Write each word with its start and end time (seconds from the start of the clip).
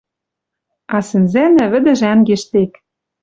А 0.95 0.97
сӹнзӓнӓ 1.07 1.65
вӹдӹжӓнгеш 1.71 2.43
тек. 2.51 2.73